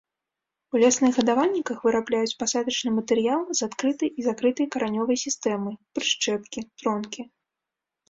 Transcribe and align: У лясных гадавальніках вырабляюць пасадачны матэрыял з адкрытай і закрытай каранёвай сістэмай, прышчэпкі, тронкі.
У 0.77 0.79
лясных 0.83 1.11
гадавальніках 1.19 1.77
вырабляюць 1.89 2.37
пасадачны 2.41 2.95
матэрыял 2.97 3.41
з 3.61 3.69
адкрытай 3.69 4.09
і 4.19 4.29
закрытай 4.31 4.65
каранёвай 4.79 5.17
сістэмай, 5.29 5.81
прышчэпкі, 5.97 6.69
тронкі. 6.83 7.21